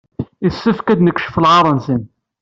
Yessefk 0.43 0.87
ad 0.87 0.97
d-nekcef 0.99 1.35
lɛaṛ-nnes. 1.43 1.87